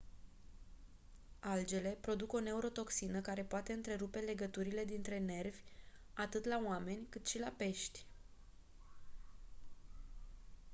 algele 1.39 1.97
produc 2.01 2.33
o 2.33 2.39
neurotoxină 2.39 3.19
care 3.21 3.41
poate 3.43 3.73
întrerupe 3.73 4.19
legăturile 4.19 4.85
dintre 4.85 5.17
nervi 5.19 5.61
atât 6.13 6.45
la 6.45 6.61
oameni 6.65 7.05
cât 7.09 7.27
și 7.27 7.39
la 7.39 7.53
pești 7.57 8.05